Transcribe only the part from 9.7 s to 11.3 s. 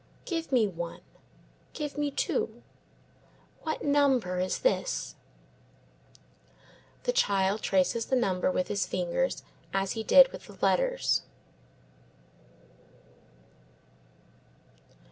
as he did the letters.